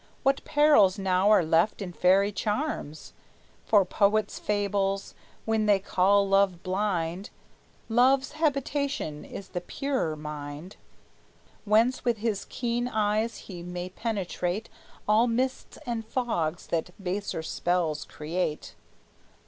What 0.23 0.43
perils 0.43 0.97
now 0.97 1.29
are 1.29 1.45
left 1.45 1.79
in 1.79 1.93
fairy 1.93 2.31
charms? 2.31 3.13
For 3.67 3.85
poets 3.85 4.39
fable 4.39 4.99
when 5.45 5.67
they 5.67 5.77
call 5.77 6.27
love 6.27 6.63
blind; 6.63 7.29
Love's 7.87 8.31
habitation 8.31 9.23
is 9.23 9.49
the 9.49 9.61
purer 9.61 10.15
mind, 10.15 10.75
Whence 11.65 12.03
with 12.03 12.17
his 12.17 12.47
keen 12.49 12.87
eyes 12.87 13.41
he 13.45 13.61
may 13.61 13.89
penetrate 13.89 14.69
All 15.07 15.27
mists 15.27 15.77
and 15.85 16.03
fogs 16.03 16.65
that 16.65 16.89
baser 16.99 17.43
spells 17.43 18.03
create. 18.03 18.73